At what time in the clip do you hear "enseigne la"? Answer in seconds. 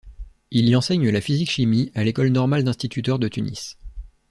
0.75-1.21